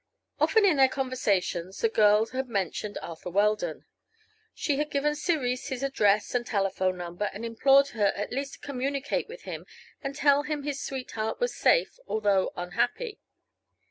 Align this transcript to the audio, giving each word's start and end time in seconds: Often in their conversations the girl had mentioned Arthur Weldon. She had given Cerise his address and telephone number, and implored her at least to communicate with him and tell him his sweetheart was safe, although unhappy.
Often 0.39 0.65
in 0.65 0.77
their 0.77 0.89
conversations 0.89 1.77
the 1.79 1.87
girl 1.87 2.25
had 2.25 2.49
mentioned 2.49 2.97
Arthur 3.03 3.29
Weldon. 3.29 3.85
She 4.55 4.77
had 4.77 4.89
given 4.89 5.13
Cerise 5.13 5.67
his 5.67 5.83
address 5.83 6.33
and 6.33 6.43
telephone 6.43 6.97
number, 6.97 7.29
and 7.35 7.45
implored 7.45 7.89
her 7.89 8.07
at 8.15 8.33
least 8.33 8.53
to 8.53 8.59
communicate 8.61 9.27
with 9.27 9.43
him 9.43 9.67
and 10.01 10.15
tell 10.15 10.41
him 10.41 10.63
his 10.63 10.81
sweetheart 10.83 11.39
was 11.39 11.55
safe, 11.55 11.99
although 12.07 12.51
unhappy. 12.55 13.19